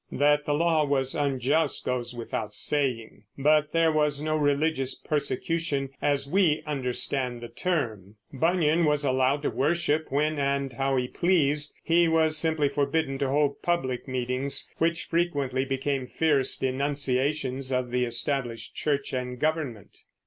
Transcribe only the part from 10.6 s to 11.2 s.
how he